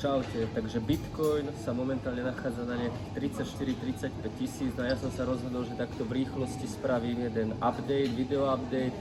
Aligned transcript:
Čaute, 0.00 0.48
takže 0.56 0.80
Bitcoin 0.80 1.52
sa 1.60 1.76
momentálne 1.76 2.24
nachádza 2.24 2.64
na 2.64 2.72
nejakých 2.80 3.36
34-35 4.08 4.40
tisíc, 4.40 4.72
no 4.72 4.88
ja 4.88 4.96
som 4.96 5.12
sa 5.12 5.28
rozhodol, 5.28 5.68
že 5.68 5.76
takto 5.76 6.08
v 6.08 6.24
rýchlosti 6.24 6.64
spravím 6.72 7.28
jeden 7.28 7.52
update, 7.60 8.08
video 8.16 8.48
update, 8.48 8.96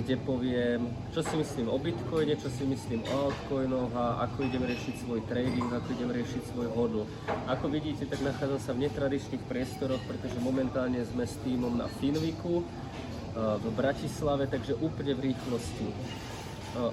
kde 0.00 0.16
poviem, 0.24 0.88
čo 1.12 1.20
si 1.20 1.36
myslím 1.36 1.68
o 1.68 1.76
Bitcoine, 1.76 2.32
čo 2.40 2.48
si 2.48 2.64
myslím 2.64 3.04
o 3.12 3.28
altcoinoch 3.28 3.92
a 3.92 4.24
ako 4.24 4.48
idem 4.48 4.64
riešiť 4.64 4.94
svoj 5.04 5.20
trading, 5.28 5.68
ako 5.68 5.88
idem 6.00 6.10
riešiť 6.16 6.42
svoj 6.48 6.68
hodl. 6.72 7.04
Ako 7.44 7.68
vidíte, 7.68 8.08
tak 8.08 8.24
nachádzam 8.24 8.60
sa 8.64 8.72
v 8.72 8.88
netradičných 8.88 9.44
priestoroch, 9.52 10.00
pretože 10.08 10.40
momentálne 10.40 11.04
sme 11.04 11.28
s 11.28 11.36
týmom 11.44 11.76
na 11.76 11.92
Finviku 12.00 12.64
v 13.36 13.66
Bratislave, 13.76 14.48
takže 14.48 14.80
úplne 14.80 15.12
v 15.12 15.28
rýchlosti. 15.28 15.92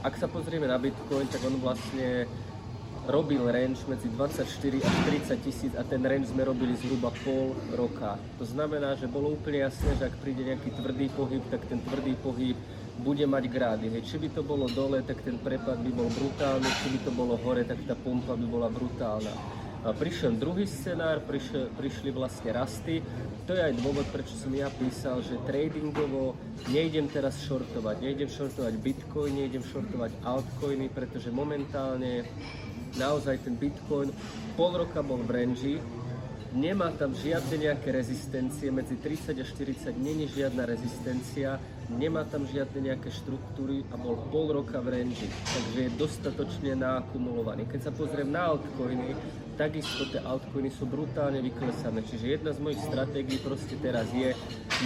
Ak 0.03 0.19
sa 0.19 0.27
pozrieme 0.27 0.67
na 0.67 0.75
Bitcoin, 0.75 1.31
tak 1.31 1.39
on 1.47 1.55
vlastne 1.63 2.27
robil 3.05 3.45
range 3.45 3.85
medzi 3.85 4.09
24 4.09 4.81
až 4.81 4.95
30 5.37 5.45
tisíc 5.45 5.73
a 5.77 5.85
ten 5.85 6.01
range 6.01 6.33
sme 6.33 6.41
robili 6.45 6.73
zhruba 6.73 7.13
pol 7.21 7.53
roka. 7.77 8.17
To 8.41 8.45
znamená, 8.45 8.97
že 8.97 9.05
bolo 9.05 9.37
úplne 9.37 9.65
jasné, 9.69 9.93
že 9.97 10.09
ak 10.09 10.17
príde 10.21 10.41
nejaký 10.41 10.73
tvrdý 10.73 11.07
pohyb, 11.13 11.43
tak 11.53 11.61
ten 11.69 11.77
tvrdý 11.85 12.17
pohyb 12.19 12.57
bude 13.01 13.25
mať 13.27 13.43
grády. 13.51 13.85
Hej. 13.91 14.07
Či 14.09 14.15
by 14.25 14.29
to 14.33 14.41
bolo 14.41 14.65
dole, 14.71 15.03
tak 15.05 15.21
ten 15.21 15.37
prepad 15.37 15.77
by 15.83 15.91
bol 15.93 16.09
brutálny, 16.09 16.69
či 16.81 16.87
by 16.95 16.99
to 17.05 17.11
bolo 17.13 17.35
hore, 17.37 17.61
tak 17.67 17.77
tá 17.85 17.93
pumpa 17.93 18.33
by 18.33 18.45
bola 18.47 18.69
brutálna. 18.71 19.33
A 19.85 19.93
prišiel 19.93 20.33
druhý 20.41 20.65
scenár, 20.65 21.21
prišiel, 21.29 21.69
prišli 21.77 22.09
vlastne 22.09 22.49
rasty. 22.57 23.05
To 23.45 23.53
je 23.53 23.61
aj 23.61 23.77
dôvod, 23.85 24.09
prečo 24.09 24.33
som 24.33 24.49
ja 24.49 24.65
písal, 24.73 25.21
že 25.21 25.37
tradingovo 25.45 26.33
nejdem 26.73 27.05
teraz 27.05 27.37
shortovať. 27.45 28.01
Nejdem 28.01 28.25
shortovať 28.25 28.73
Bitcoin, 28.81 29.37
nejdem 29.37 29.61
shortovať 29.61 30.09
altcoiny, 30.25 30.89
pretože 30.89 31.29
momentálne 31.29 32.25
naozaj 32.95 33.43
ten 33.43 33.55
Bitcoin 33.55 34.11
pol 34.55 34.71
roka 34.79 35.03
bol 35.03 35.19
v 35.23 35.31
range, 35.31 35.75
nemá 36.55 36.95
tam 36.95 37.11
žiadne 37.11 37.67
nejaké 37.67 37.91
rezistencie, 37.91 38.71
medzi 38.71 38.95
30 38.95 39.35
a 39.35 39.43
40 39.43 39.91
není 39.99 40.25
žiadna 40.31 40.63
rezistencia, 40.63 41.59
nemá 41.91 42.23
tam 42.23 42.47
žiadne 42.47 42.79
nejaké 42.91 43.11
štruktúry 43.11 43.83
a 43.91 43.99
bol 43.99 44.15
pol 44.31 44.55
roka 44.55 44.79
v 44.79 44.95
range, 44.95 45.27
takže 45.27 45.79
je 45.91 45.97
dostatočne 45.99 46.79
naakumulovaný. 46.79 47.67
Keď 47.67 47.79
sa 47.83 47.91
pozriem 47.91 48.31
na 48.31 48.55
altcoiny, 48.55 49.11
takisto 49.59 50.07
tie 50.07 50.23
altcoiny 50.23 50.71
sú 50.71 50.87
brutálne 50.87 51.43
vyklesané, 51.43 52.07
čiže 52.07 52.39
jedna 52.39 52.55
z 52.55 52.63
mojich 52.63 52.81
stratégií 52.87 53.37
proste 53.43 53.75
teraz 53.83 54.07
je 54.15 54.31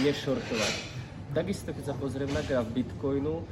nešortovať. 0.02 0.89
Takisto, 1.30 1.70
keď 1.70 1.84
sa 1.86 1.94
pozriem 1.94 2.26
na 2.34 2.42
graf 2.42 2.66
Bitcoinu, 2.74 3.46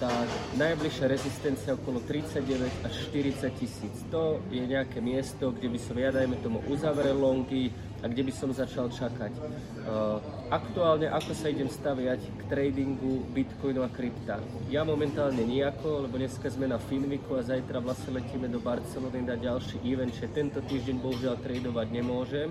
tak 0.00 0.24
najbližšia 0.56 1.04
rezistencia 1.04 1.76
okolo 1.76 2.00
39 2.08 2.64
až 2.80 2.94
40 3.12 3.60
tisíc. 3.60 3.92
To 4.08 4.40
je 4.48 4.64
nejaké 4.64 5.04
miesto, 5.04 5.52
kde 5.52 5.68
by 5.68 5.78
som 5.84 6.00
ja, 6.00 6.08
dajme 6.08 6.40
tomu, 6.40 6.64
uzavrel 6.72 7.20
longy 7.20 7.76
a 8.00 8.08
kde 8.08 8.24
by 8.24 8.32
som 8.32 8.48
začal 8.56 8.88
čakať. 8.88 9.36
Uh, 9.36 10.16
aktuálne, 10.48 11.12
ako 11.12 11.36
sa 11.36 11.52
idem 11.52 11.68
staviať 11.68 12.24
k 12.24 12.40
tradingu 12.48 13.20
Bitcoinu 13.36 13.84
a 13.84 13.92
krypta? 13.92 14.40
Ja 14.72 14.88
momentálne 14.88 15.44
nejako, 15.44 16.08
lebo 16.08 16.16
dneska 16.16 16.48
sme 16.48 16.72
na 16.72 16.80
Finviku 16.80 17.36
a 17.36 17.44
zajtra 17.44 17.84
vlastne 17.84 18.16
letíme 18.16 18.48
do 18.48 18.64
Barcelony 18.64 19.20
na 19.20 19.36
ďalší 19.36 19.76
event, 19.84 20.16
že 20.16 20.24
tento 20.32 20.64
týždeň 20.64 20.96
bohužiaľ 21.04 21.36
tradovať 21.44 21.86
nemôžem. 21.92 22.48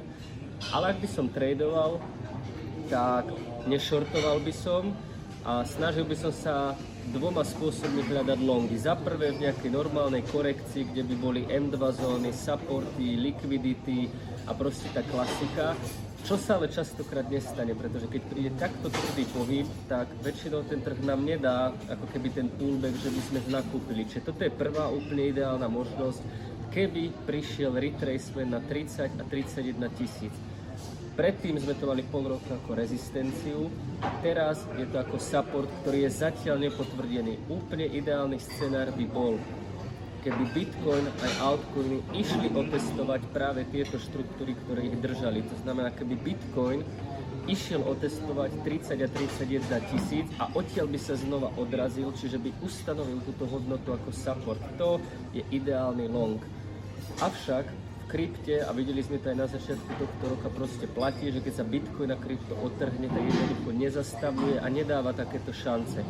Ale 0.70 0.94
ak 0.94 1.02
by 1.02 1.10
som 1.10 1.26
tradoval, 1.26 1.98
tak 2.94 3.26
nešortoval 3.70 4.42
by 4.42 4.54
som 4.54 4.90
a 5.46 5.62
snažil 5.62 6.04
by 6.04 6.18
som 6.18 6.34
sa 6.34 6.74
dvoma 7.14 7.46
spôsobmi 7.46 8.02
hľadať 8.10 8.40
longy. 8.42 8.76
Za 8.76 8.98
prvé 8.98 9.34
v 9.38 9.46
nejakej 9.46 9.72
normálnej 9.72 10.26
korekcii, 10.28 10.90
kde 10.90 11.06
by 11.06 11.16
boli 11.16 11.42
M2 11.46 11.78
zóny, 11.78 12.34
supporty, 12.34 13.18
liquidity 13.18 14.10
a 14.50 14.52
proste 14.58 14.90
tá 14.90 15.06
klasika. 15.06 15.78
Čo 16.20 16.36
sa 16.36 16.60
ale 16.60 16.68
častokrát 16.68 17.32
nestane, 17.32 17.72
pretože 17.74 18.12
keď 18.12 18.22
príde 18.28 18.52
takto 18.60 18.92
tvrdý 18.92 19.24
pohyb, 19.32 19.68
tak 19.88 20.12
väčšinou 20.20 20.68
ten 20.68 20.84
trh 20.84 21.00
nám 21.08 21.24
nedá 21.24 21.72
ako 21.88 22.06
keby 22.12 22.28
ten 22.36 22.52
pullback, 22.60 22.94
že 23.00 23.10
by 23.10 23.22
sme 23.24 23.40
nakúpili. 23.48 24.04
Čiže 24.04 24.28
toto 24.28 24.44
je 24.44 24.52
prvá 24.52 24.92
úplne 24.92 25.32
ideálna 25.32 25.72
možnosť, 25.72 26.20
keby 26.76 27.16
prišiel 27.24 27.74
retracement 27.74 28.52
na 28.52 28.60
30 28.62 29.16
a 29.16 29.24
31 29.24 29.88
tisíc. 29.96 30.34
Predtým 31.20 31.60
sme 31.60 31.76
to 31.76 31.84
mali 31.84 32.00
pol 32.08 32.32
roka 32.32 32.56
ako 32.56 32.80
rezistenciu 32.80 33.68
a 34.00 34.08
teraz 34.24 34.64
je 34.80 34.88
to 34.88 35.04
ako 35.04 35.20
support, 35.20 35.68
ktorý 35.84 36.08
je 36.08 36.16
zatiaľ 36.16 36.64
nepotvrdený. 36.64 37.44
Úplne 37.52 37.92
ideálny 37.92 38.40
scenár 38.40 38.96
by 38.96 39.04
bol, 39.04 39.36
keby 40.24 40.44
Bitcoin 40.56 41.04
aj 41.20 41.32
altcoiny 41.44 42.00
išli 42.16 42.56
otestovať 42.56 43.36
práve 43.36 43.68
tieto 43.68 44.00
štruktúry, 44.00 44.56
ktoré 44.64 44.88
ich 44.88 44.96
držali. 45.04 45.44
To 45.44 45.60
znamená, 45.60 45.92
keby 45.92 46.16
Bitcoin 46.24 46.88
išiel 47.52 47.84
otestovať 47.84 48.56
30 48.64 49.04
a 49.04 49.08
31 49.12 49.92
tisíc 49.92 50.24
a 50.40 50.48
odtiaľ 50.56 50.88
by 50.88 51.00
sa 51.04 51.20
znova 51.20 51.52
odrazil, 51.60 52.16
čiže 52.16 52.40
by 52.40 52.64
ustanovil 52.64 53.20
túto 53.28 53.44
hodnotu 53.44 53.92
ako 53.92 54.16
support. 54.16 54.64
To 54.80 55.04
je 55.36 55.44
ideálny 55.52 56.08
long. 56.08 56.40
Avšak 57.20 57.89
krypte 58.10 58.66
a 58.66 58.74
videli 58.74 59.06
sme 59.06 59.22
to 59.22 59.30
aj 59.30 59.38
na 59.38 59.46
začiatku 59.46 59.92
tohto 60.02 60.24
roka 60.34 60.50
proste 60.50 60.90
platí, 60.90 61.30
že 61.30 61.46
keď 61.46 61.54
sa 61.62 61.70
Bitcoin 61.70 62.10
a 62.10 62.18
krypto 62.18 62.58
otrhne, 62.58 63.06
tak 63.06 63.22
jednoducho 63.22 63.70
nezastavuje 63.70 64.58
a 64.58 64.66
nedáva 64.66 65.14
takéto 65.14 65.54
šance. 65.54 66.02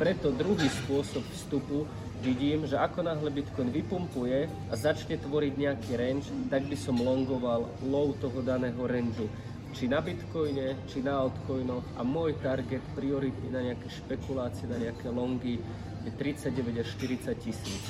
Preto 0.00 0.32
druhý 0.32 0.72
spôsob 0.72 1.20
vstupu 1.36 1.84
vidím, 2.24 2.64
že 2.64 2.80
ako 2.80 3.04
náhle 3.04 3.28
Bitcoin 3.28 3.68
vypumpuje 3.68 4.48
a 4.72 4.74
začne 4.74 5.20
tvoriť 5.20 5.52
nejaký 5.60 5.90
range, 5.92 6.32
tak 6.48 6.64
by 6.64 6.76
som 6.80 6.96
longoval 6.96 7.68
low 7.84 8.16
toho 8.16 8.40
daného 8.40 8.80
rangeu 8.88 9.28
či 9.72 9.88
na 9.88 10.04
Bitcoine, 10.04 10.84
či 10.84 11.00
na 11.00 11.16
altcoinoch 11.16 11.96
a 11.96 12.04
môj 12.04 12.36
target 12.44 12.84
prioritný 12.92 13.48
na 13.48 13.64
nejaké 13.64 13.88
špekulácie, 13.88 14.68
na 14.68 14.76
nejaké 14.76 15.08
longy 15.08 15.56
je 16.04 16.12
39 16.12 16.84
až 16.84 16.88
40 17.00 17.32
tisíc. 17.40 17.84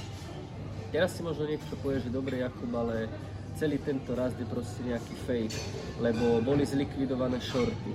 Teraz 0.95 1.17
si 1.17 1.27
možno 1.27 1.49
niekto 1.49 1.75
povie, 1.83 2.05
že 2.05 2.13
dobre 2.13 2.45
Jakub, 2.45 2.71
ale 2.77 3.11
celý 3.57 3.79
tento 3.81 4.15
rast 4.15 4.39
je 4.41 4.47
proste 4.49 4.81
nejaký 4.85 5.15
fake, 5.27 5.57
lebo 6.01 6.41
boli 6.41 6.65
zlikvidované 6.67 7.41
shorty. 7.41 7.93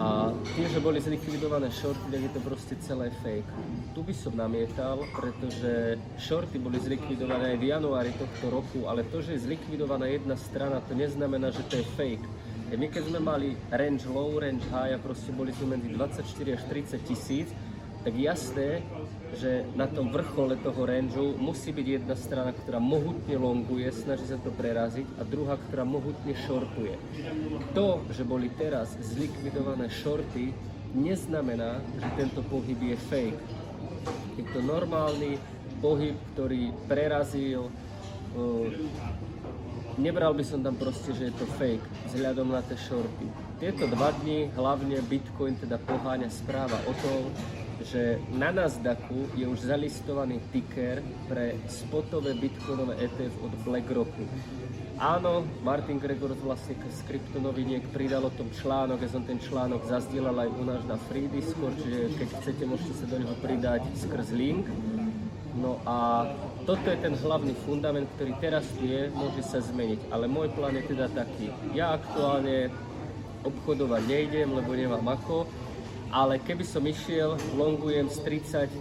A 0.00 0.32
tým, 0.56 0.64
že 0.64 0.80
boli 0.80 0.96
zlikvidované 0.96 1.68
shorty, 1.68 2.08
tak 2.08 2.20
je 2.24 2.32
to 2.32 2.40
proste 2.40 2.74
celé 2.80 3.12
fake. 3.20 3.50
Tu 3.92 4.00
by 4.00 4.14
som 4.16 4.32
namietal, 4.32 5.04
pretože 5.12 6.00
shorty 6.16 6.56
boli 6.56 6.80
zlikvidované 6.80 7.52
aj 7.52 7.58
v 7.60 7.68
januári 7.68 8.12
tohto 8.16 8.48
roku, 8.48 8.88
ale 8.88 9.04
to, 9.12 9.20
že 9.20 9.36
je 9.36 9.44
zlikvidovaná 9.44 10.08
jedna 10.08 10.40
strana, 10.40 10.80
to 10.88 10.96
neznamená, 10.96 11.52
že 11.52 11.66
to 11.68 11.80
je 11.80 11.86
fake. 12.00 12.26
My 12.70 12.86
keď 12.86 13.02
sme 13.10 13.20
mali 13.20 13.48
range 13.74 14.06
low, 14.06 14.38
range 14.38 14.62
high 14.70 14.94
a 14.94 14.98
proste 15.02 15.34
boli 15.34 15.50
tu 15.58 15.66
medzi 15.66 15.90
24 15.90 16.22
až 16.54 16.62
30 16.70 17.02
tisíc, 17.02 17.50
tak 18.00 18.14
jasné, 18.16 18.80
že 19.36 19.62
na 19.76 19.86
tom 19.86 20.08
vrchole 20.08 20.56
toho 20.58 20.88
rangeu 20.88 21.36
musí 21.36 21.70
byť 21.70 21.86
jedna 21.86 22.16
strana, 22.16 22.50
ktorá 22.56 22.80
mohutne 22.80 23.36
longuje, 23.36 23.86
snaží 23.92 24.26
sa 24.26 24.40
to 24.40 24.50
preraziť 24.50 25.06
a 25.20 25.22
druhá, 25.22 25.60
ktorá 25.68 25.84
mohutne 25.84 26.32
shortuje. 26.48 26.96
To, 27.76 28.00
že 28.10 28.24
boli 28.24 28.48
teraz 28.56 28.96
zlikvidované 28.98 29.92
shorty, 29.92 30.56
neznamená, 30.96 31.78
že 32.00 32.08
tento 32.18 32.40
pohyb 32.48 32.80
je 32.80 32.96
fake. 33.12 33.42
Je 34.40 34.44
to 34.50 34.64
normálny 34.64 35.38
pohyb, 35.84 36.16
ktorý 36.34 36.72
prerazil. 36.88 37.68
Uh, 38.34 38.66
nebral 40.00 40.32
by 40.34 40.42
som 40.42 40.64
tam 40.64 40.74
proste, 40.74 41.12
že 41.12 41.30
je 41.30 41.34
to 41.36 41.46
fake, 41.60 41.84
vzhľadom 42.10 42.50
na 42.50 42.64
tie 42.64 42.80
shorty. 42.80 43.26
Tieto 43.60 43.84
dva 43.92 44.10
dni 44.24 44.48
hlavne 44.56 44.98
Bitcoin 45.04 45.52
teda 45.60 45.76
poháňa 45.76 46.32
správa 46.32 46.80
o 46.88 46.92
tom, 47.04 47.28
že 47.86 48.20
na 48.36 48.52
Nasdaqu 48.52 49.32
je 49.36 49.48
už 49.48 49.68
zalistovaný 49.68 50.40
ticker 50.52 51.00
pre 51.28 51.56
spotové 51.66 52.36
bitcoinové 52.36 53.00
ETF 53.00 53.34
od 53.40 53.52
BlackRocku. 53.64 54.24
Áno, 55.00 55.48
Martin 55.64 55.96
Gregor 55.96 56.36
vlastne 56.44 56.76
z 56.76 57.00
kryptonoviniek 57.08 57.80
pridal 57.88 58.28
o 58.28 58.32
tom 58.36 58.52
článok, 58.52 59.00
ja 59.00 59.08
som 59.08 59.24
ten 59.24 59.40
článok 59.40 59.88
zazdielal 59.88 60.36
aj 60.36 60.50
u 60.52 60.62
nás 60.68 60.84
na 60.84 61.00
Free 61.08 61.24
Discord, 61.24 61.72
čiže 61.80 62.20
keď 62.20 62.28
chcete, 62.36 62.62
môžete 62.68 62.94
sa 63.00 63.06
do 63.08 63.16
neho 63.16 63.32
pridať 63.40 63.80
skrz 63.96 64.36
link. 64.36 64.68
No 65.56 65.80
a 65.88 66.28
toto 66.68 66.84
je 66.84 67.00
ten 67.00 67.16
hlavný 67.16 67.56
fundament, 67.64 68.06
ktorý 68.20 68.36
teraz 68.44 68.62
tu 68.76 68.84
je, 68.84 69.08
môže 69.16 69.40
sa 69.40 69.64
zmeniť, 69.64 70.12
ale 70.12 70.28
môj 70.28 70.52
plán 70.52 70.76
je 70.76 70.84
teda 70.84 71.08
taký. 71.16 71.48
Ja 71.72 71.96
aktuálne 71.96 72.68
obchodovať 73.40 74.02
nejdem, 74.04 74.52
lebo 74.52 74.76
nemám 74.76 75.16
ako, 75.16 75.48
ale 76.10 76.42
keby 76.42 76.66
som 76.66 76.82
išiel, 76.82 77.38
longujem 77.54 78.10
z 78.10 78.18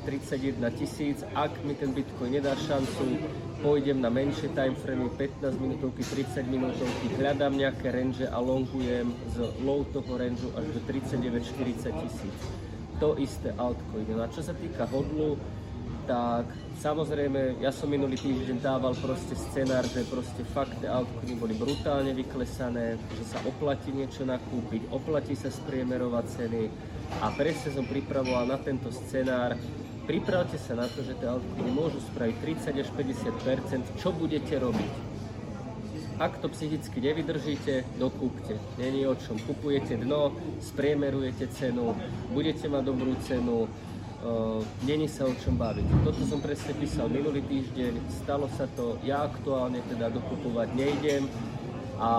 30-31 0.01 0.57
tisíc, 0.73 1.21
ak 1.37 1.53
mi 1.61 1.77
ten 1.77 1.93
Bitcoin 1.93 2.33
nedá 2.33 2.57
šancu, 2.57 3.21
pôjdem 3.61 4.01
na 4.01 4.09
menšie 4.09 4.49
timeframe, 4.57 5.13
15 5.13 5.61
minútovky, 5.61 6.01
30 6.01 6.49
minútovky, 6.49 7.05
hľadám 7.21 7.53
nejaké 7.53 7.93
range 7.93 8.25
a 8.25 8.37
longujem 8.41 9.13
z 9.29 9.45
low 9.61 9.85
toho 9.93 10.09
range 10.17 10.41
až 10.57 10.65
do 10.73 10.81
39-40 10.89 12.01
tisíc. 12.01 12.37
To 12.97 13.15
isté 13.15 13.53
altcoin. 13.55 14.09
No 14.09 14.25
a 14.25 14.27
čo 14.27 14.41
sa 14.41 14.51
týka 14.57 14.89
hodlu, 14.89 15.37
tak 16.09 16.49
samozrejme, 16.81 17.61
ja 17.61 17.69
som 17.69 17.85
minulý 17.85 18.17
týždeň 18.17 18.65
dával 18.65 18.97
proste 18.97 19.37
scenár, 19.37 19.85
že 19.85 20.01
proste 20.09 20.41
fakt 20.41 20.81
altcoiny 20.81 21.37
boli 21.37 21.53
brutálne 21.53 22.17
vyklesané, 22.17 22.97
že 23.13 23.23
sa 23.29 23.37
oplatí 23.45 23.93
niečo 23.93 24.25
nakúpiť, 24.25 24.89
oplatí 24.89 25.37
sa 25.37 25.53
spriemerovať 25.53 26.25
ceny 26.33 26.63
a 27.21 27.29
presne 27.37 27.77
som 27.77 27.85
pripravoval 27.85 28.49
na 28.49 28.57
tento 28.57 28.89
scenár. 28.89 29.53
Pripravte 30.09 30.57
sa 30.57 30.73
na 30.73 30.89
to, 30.89 31.05
že 31.05 31.13
tie 31.21 31.29
altcoiny 31.29 31.69
môžu 31.69 32.01
spraviť 32.09 32.35
30 32.73 32.81
až 32.81 32.89
50% 32.97 34.01
čo 34.01 34.09
budete 34.09 34.57
robiť. 34.57 34.91
Ak 36.19 36.41
to 36.41 36.51
psychicky 36.51 36.99
nevydržíte, 36.99 37.85
dokúpte. 37.95 38.59
Není 38.75 39.07
o 39.07 39.15
čom. 39.15 39.39
Kupujete 39.39 39.95
dno, 39.95 40.35
spriemerujete 40.59 41.47
cenu, 41.47 41.95
budete 42.35 42.67
mať 42.67 42.83
dobrú 42.83 43.15
cenu, 43.23 43.71
není 44.83 45.07
sa 45.07 45.25
o 45.25 45.33
čom 45.39 45.55
baviť. 45.55 45.85
Toto 46.03 46.21
som 46.27 46.43
presne 46.43 46.75
písal 46.75 47.07
minulý 47.07 47.39
týždeň, 47.47 47.93
stalo 48.23 48.51
sa 48.59 48.67
to, 48.75 48.99
ja 49.03 49.23
aktuálne 49.23 49.79
teda 49.87 50.11
dokupovať 50.11 50.67
nejdem 50.75 51.23
a 51.99 52.11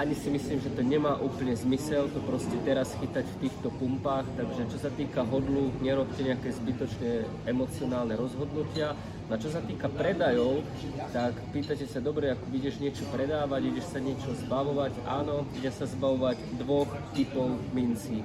ani 0.00 0.16
si 0.16 0.32
myslím, 0.32 0.56
že 0.60 0.72
to 0.72 0.80
nemá 0.80 1.20
úplne 1.20 1.52
zmysel 1.52 2.08
to 2.16 2.20
proste 2.24 2.56
teraz 2.64 2.96
chytať 2.96 3.28
v 3.28 3.40
týchto 3.44 3.68
pumpách, 3.76 4.24
takže 4.40 4.72
čo 4.72 4.78
sa 4.80 4.88
týka 4.88 5.20
hodlu, 5.20 5.68
nerobte 5.84 6.24
nejaké 6.24 6.48
zbytočné 6.48 7.28
emocionálne 7.44 8.16
rozhodnutia. 8.16 8.96
A 9.32 9.40
čo 9.40 9.48
sa 9.48 9.64
týka 9.64 9.88
predajov, 9.88 10.60
tak 11.08 11.32
pýtate 11.56 11.88
sa, 11.88 12.04
dobre, 12.04 12.32
ako 12.32 12.52
ideš 12.52 12.80
niečo 12.84 13.04
predávať, 13.08 13.64
ideš 13.64 13.88
sa 13.88 14.00
niečo 14.00 14.28
zbavovať, 14.44 14.92
áno, 15.08 15.48
ide 15.56 15.72
sa 15.72 15.88
zbavovať 15.88 16.36
dvoch 16.60 16.88
typov 17.16 17.56
mincí 17.72 18.20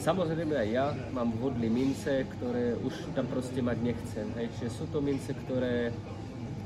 Samozrejme 0.00 0.56
aj 0.56 0.68
ja 0.72 0.96
mám 1.12 1.28
vhodné 1.36 1.68
mince, 1.68 2.24
ktoré 2.24 2.72
už 2.80 3.12
tam 3.12 3.28
proste 3.28 3.60
mať 3.60 3.78
nechcem. 3.84 4.26
Hej. 4.40 4.48
Čiže 4.56 4.70
sú 4.72 4.84
to 4.88 5.04
mince, 5.04 5.36
ktoré 5.44 5.92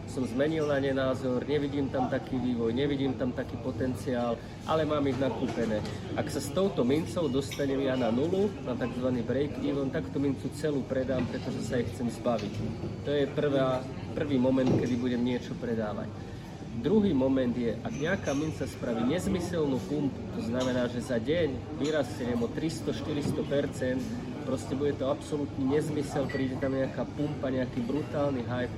som 0.07 0.23
zmenil 0.23 0.71
na 0.71 0.79
ne 0.79 0.95
názor, 0.95 1.43
nevidím 1.43 1.91
tam 1.91 2.07
taký 2.07 2.39
vývoj, 2.39 2.71
nevidím 2.71 3.19
tam 3.19 3.35
taký 3.35 3.59
potenciál, 3.59 4.39
ale 4.69 4.87
mám 4.87 5.03
ich 5.11 5.19
nakúpené. 5.19 5.83
Ak 6.15 6.31
sa 6.31 6.39
s 6.39 6.53
touto 6.55 6.87
mincou 6.87 7.27
dostanem 7.27 7.83
ja 7.83 7.99
na 7.99 8.15
nulu, 8.15 8.53
na 8.63 8.79
tzv. 8.79 9.09
break-even, 9.27 9.91
tak 9.91 10.07
tú 10.15 10.23
mincu 10.23 10.47
celú 10.55 10.87
predám, 10.87 11.27
pretože 11.27 11.67
sa 11.67 11.83
ich 11.83 11.91
chcem 11.97 12.13
zbaviť. 12.15 12.55
To 13.03 13.11
je 13.11 13.25
prvá, 13.35 13.83
prvý 14.15 14.39
moment, 14.39 14.71
kedy 14.79 14.95
budem 14.95 15.25
niečo 15.25 15.57
predávať. 15.59 16.34
Druhý 16.75 17.15
moment 17.15 17.55
je, 17.55 17.71
ak 17.71 17.94
nejaká 17.94 18.32
minca 18.35 18.67
spraví 18.67 19.06
nezmyselnú 19.06 19.79
pumpu, 19.87 20.19
to 20.35 20.43
znamená, 20.43 20.91
že 20.91 21.06
za 21.06 21.23
deň 21.23 21.79
vyrastie 21.79 22.35
o 22.35 22.50
300-400%, 22.50 24.44
proste 24.44 24.75
bude 24.75 24.93
to 24.99 25.09
absolútny 25.09 25.79
nezmysel, 25.79 26.26
príde 26.29 26.59
tam 26.59 26.75
nejaká 26.75 27.06
pumpa, 27.15 27.49
nejaký 27.49 27.81
brutálny 27.88 28.44
hype, 28.44 28.75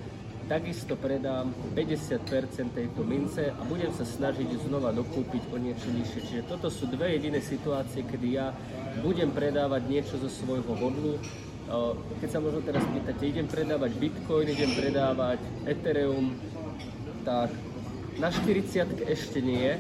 takisto 0.46 0.94
predám 0.94 1.50
50% 1.74 2.22
tejto 2.70 3.02
mince 3.02 3.50
a 3.50 3.60
budem 3.66 3.90
sa 3.90 4.06
snažiť 4.06 4.70
znova 4.70 4.94
dokúpiť 4.94 5.50
o 5.50 5.58
niečo 5.58 5.90
nižšie. 5.90 6.20
Čiže 6.22 6.42
toto 6.46 6.70
sú 6.70 6.86
dve 6.86 7.18
jediné 7.18 7.42
situácie, 7.42 8.06
kedy 8.06 8.28
ja 8.30 8.54
budem 9.02 9.34
predávať 9.34 9.82
niečo 9.90 10.14
zo 10.22 10.30
svojho 10.30 10.70
hodlu. 10.78 11.18
Keď 12.22 12.28
sa 12.30 12.38
možno 12.38 12.62
teraz 12.62 12.86
pýtate, 12.86 13.26
idem 13.26 13.50
predávať 13.50 13.90
Bitcoin, 13.98 14.46
idem 14.46 14.70
predávať 14.78 15.42
Ethereum, 15.66 16.38
tak 17.26 17.50
na 18.16 18.32
40 18.32 19.06
ešte 19.06 19.38
nie, 19.44 19.76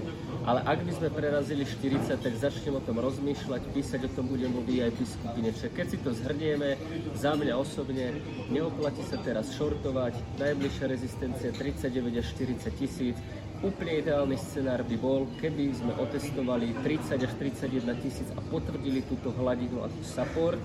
ale 0.46 0.62
ak 0.62 0.78
by 0.86 0.92
sme 0.94 1.08
prerazili 1.10 1.66
40, 1.66 2.22
tak 2.22 2.32
začnem 2.38 2.78
o 2.78 2.82
tom 2.84 3.02
rozmýšľať, 3.02 3.62
písať 3.74 4.00
o 4.06 4.10
tom 4.14 4.30
budem 4.30 4.54
vo 4.54 4.62
VIP 4.62 5.02
skupine. 5.02 5.50
Čiže 5.50 5.74
keď 5.74 5.86
si 5.90 5.98
to 5.98 6.14
zhrnieme, 6.14 6.78
za 7.18 7.34
mňa 7.34 7.54
osobne 7.58 8.22
neoplatí 8.52 9.02
sa 9.02 9.18
teraz 9.18 9.50
shortovať, 9.58 10.14
najbližšia 10.38 10.86
rezistencia 10.86 11.50
39 11.50 12.22
až 12.22 12.26
40 12.36 12.78
tisíc, 12.78 13.16
Úplne 13.64 14.04
ideálny 14.04 14.36
scenár 14.36 14.84
by 14.84 15.00
bol, 15.00 15.24
keby 15.40 15.72
sme 15.72 15.96
otestovali 15.96 16.76
30 16.84 17.24
až 17.24 17.32
31 17.40 17.88
tisíc 18.04 18.28
a 18.36 18.40
potvrdili 18.52 19.00
túto 19.08 19.32
hladinu 19.32 19.80
ako 19.80 20.00
support. 20.04 20.60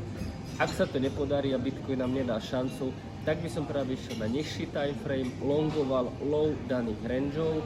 Ak 0.60 0.68
sa 0.76 0.84
to 0.84 1.00
nepodarí 1.00 1.56
a 1.56 1.60
Bitcoin 1.62 2.04
nám 2.04 2.12
nedá 2.12 2.36
šancu, 2.44 2.92
tak 3.22 3.38
by 3.42 3.50
som 3.50 3.70
práve 3.70 3.94
išiel 3.94 4.18
na 4.18 4.28
nižší 4.28 4.70
time 4.74 4.98
frame, 5.06 5.30
longoval 5.46 6.10
low 6.26 6.54
daných 6.66 7.02
rangeov. 7.06 7.62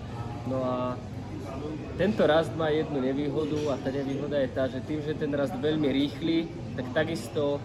No 0.51 0.59
a 0.61 0.99
tento 1.95 2.27
rast 2.27 2.51
má 2.59 2.67
jednu 2.69 2.99
nevýhodu 2.99 3.71
a 3.71 3.79
tá 3.79 3.89
nevýhoda 3.89 4.35
je 4.43 4.49
tá, 4.51 4.67
že 4.67 4.83
tým, 4.83 4.99
že 4.99 5.15
ten 5.15 5.31
rast 5.31 5.55
veľmi 5.55 5.87
rýchly, 5.87 6.51
tak 6.75 6.91
takisto 6.91 7.63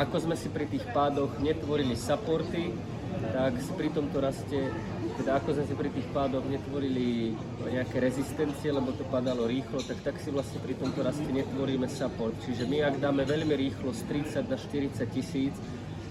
ako 0.00 0.16
sme 0.16 0.36
si 0.38 0.48
pri 0.48 0.64
tých 0.64 0.86
pádoch 0.96 1.36
netvorili 1.44 1.92
supporty, 1.92 2.72
tak 3.20 3.52
pri 3.76 3.92
tomto 3.92 4.16
raste, 4.22 4.72
teda 5.20 5.36
ako 5.36 5.60
sme 5.60 5.64
si 5.68 5.74
pri 5.76 5.90
tých 5.92 6.08
pádoch 6.14 6.46
netvorili 6.48 7.36
nejaké 7.68 8.00
rezistencie, 8.00 8.72
lebo 8.72 8.96
to 8.96 9.04
padalo 9.12 9.44
rýchlo, 9.44 9.84
tak 9.84 10.00
tak 10.00 10.16
si 10.22 10.32
vlastne 10.32 10.56
pri 10.64 10.78
tomto 10.78 11.04
raste 11.04 11.28
netvoríme 11.28 11.84
support. 11.90 12.32
Čiže 12.48 12.64
my 12.64 12.80
ak 12.86 12.96
dáme 12.96 13.28
veľmi 13.28 13.52
rýchlo 13.52 13.92
z 13.92 14.08
30 14.08 14.48
na 14.48 14.56
40 14.56 15.04
tisíc, 15.12 15.52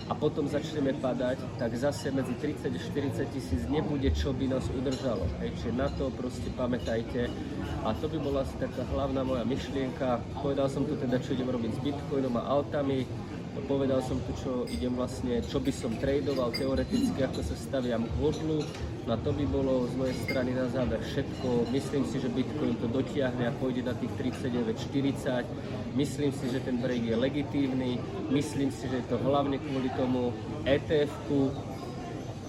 a 0.10 0.14
potom 0.18 0.50
začneme 0.50 0.98
padať, 0.98 1.38
tak 1.62 1.70
zase 1.78 2.10
medzi 2.10 2.34
30 2.34 2.74
a 2.74 2.80
40 2.82 3.30
tisíc 3.30 3.62
nebude, 3.70 4.10
čo 4.10 4.34
by 4.34 4.50
nás 4.50 4.66
udržalo. 4.74 5.22
Hej, 5.38 5.54
čiže 5.62 5.78
na 5.78 5.86
to 5.94 6.10
proste 6.18 6.50
pamätajte. 6.58 7.30
A 7.86 7.94
to 7.94 8.10
by 8.10 8.18
bola 8.18 8.42
asi 8.42 8.58
taká 8.58 8.82
hlavná 8.90 9.22
moja 9.22 9.46
myšlienka. 9.46 10.18
Povedal 10.42 10.66
som 10.66 10.82
tu 10.90 10.98
teda, 10.98 11.22
čo 11.22 11.38
idem 11.38 11.54
robiť 11.54 11.72
s 11.78 11.80
Bitcoinom 11.86 12.42
a 12.42 12.50
autami. 12.58 13.06
Povedal 13.68 14.02
som 14.02 14.18
tu, 14.26 14.32
čo 14.40 14.52
idem 14.70 14.94
vlastne, 14.98 15.42
čo 15.46 15.60
by 15.62 15.72
som 15.74 15.94
tradoval 15.98 16.50
teoreticky, 16.54 17.22
ako 17.22 17.42
sa 17.42 17.56
staviam 17.58 18.06
k 18.06 18.14
hodlu. 18.18 18.66
No 19.06 19.14
to 19.22 19.30
by 19.34 19.46
bolo 19.46 19.86
z 19.90 19.94
mojej 19.94 20.18
strany 20.26 20.54
na 20.54 20.66
záver 20.70 21.02
všetko. 21.02 21.70
Myslím 21.70 22.04
si, 22.06 22.18
že 22.22 22.34
Bitcoin 22.34 22.78
to 22.82 22.90
dotiahne 22.90 23.50
a 23.50 23.54
pôjde 23.58 23.86
na 23.86 23.94
tých 23.98 24.10
39-40. 24.18 25.46
Myslím 25.94 26.32
si, 26.34 26.46
že 26.50 26.60
ten 26.62 26.82
break 26.82 27.06
je 27.06 27.16
legitívny. 27.18 28.02
Myslím 28.34 28.74
si, 28.74 28.90
že 28.90 29.02
je 29.02 29.08
to 29.10 29.18
hlavne 29.22 29.58
kvôli 29.62 29.90
tomu 29.94 30.34
ETF-ku 30.66 31.54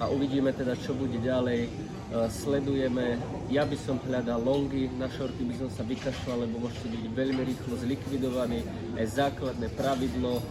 a 0.00 0.08
uvidíme 0.08 0.52
teda, 0.56 0.76
čo 0.80 0.96
bude 0.96 1.20
ďalej. 1.20 1.68
Sledujeme, 2.10 3.22
ja 3.54 3.62
by 3.62 3.76
som 3.78 3.94
hľadal 4.02 4.42
longy, 4.42 4.90
na 4.98 5.06
shorty 5.06 5.46
by 5.46 5.54
som 5.54 5.70
sa 5.70 5.86
vykašľal, 5.86 6.42
lebo 6.42 6.66
môžete 6.66 6.90
byť 6.90 7.04
veľmi 7.14 7.42
rýchlo 7.46 7.78
zlikvidovaní. 7.78 8.66
Je 8.98 9.06
základné 9.06 9.70
pravidlo, 9.78 10.42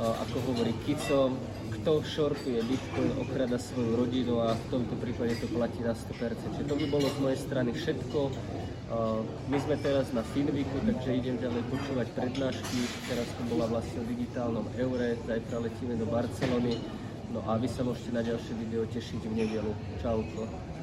ako 0.00 0.36
hovorí 0.50 0.74
Kico, 0.82 1.32
kto 1.80 2.00
shortuje 2.02 2.58
Bitcoin, 2.64 3.12
okrada 3.20 3.60
svoju 3.60 3.92
rodinu 3.94 4.40
a 4.40 4.56
v 4.56 4.66
tomto 4.72 4.96
prípade 4.96 5.36
to 5.38 5.46
platí 5.52 5.84
na 5.84 5.92
100%. 5.92 6.56
Čiže 6.56 6.66
to 6.66 6.74
by 6.80 6.86
bolo 6.88 7.06
z 7.12 7.18
mojej 7.20 7.38
strany 7.38 7.70
všetko. 7.76 8.18
My 9.50 9.58
sme 9.58 9.76
teraz 9.80 10.10
na 10.14 10.22
Finviku, 10.34 10.80
takže 10.80 11.18
idem 11.18 11.36
ďalej 11.40 11.62
počúvať 11.68 12.08
prednášky. 12.14 12.78
Teraz 13.10 13.28
to 13.36 13.42
bola 13.52 13.66
vlastne 13.68 14.00
o 14.00 14.06
digitálnom 14.06 14.66
eure, 14.80 15.18
zajtra 15.28 15.56
letíme 15.60 15.94
do 15.98 16.06
Barcelony. 16.08 16.78
No 17.34 17.42
a 17.50 17.58
vy 17.58 17.66
sa 17.66 17.82
môžete 17.82 18.14
na 18.14 18.22
ďalšie 18.22 18.54
video 18.60 18.86
tešiť 18.86 19.22
v 19.26 19.34
nedelu. 19.34 19.72
Čauko. 19.98 20.73